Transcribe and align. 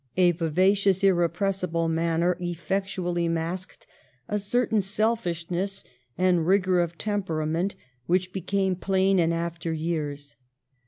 A 0.17 0.31
vivacious, 0.31 1.03
impressible 1.03 1.87
manner 1.87 2.35
effectu 2.41 3.05
ally 3.05 3.27
masked 3.27 3.85
a 4.27 4.39
certain 4.39 4.81
selfishness 4.81 5.83
and 6.17 6.47
rigor 6.47 6.79
of 6.79 6.97
temperament 6.97 7.75
which 8.07 8.33
became 8.33 8.75
plain 8.75 9.19
in 9.19 9.31
after 9.31 9.71
years. 9.71 10.35